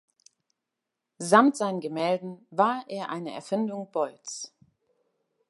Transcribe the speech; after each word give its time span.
Samt 1.19 1.55
seinen 1.57 1.79
Gemälden 1.79 2.47
war 2.49 2.83
er 2.87 3.09
eine 3.11 3.35
Erfindung 3.35 3.91
Boyds. 3.91 4.51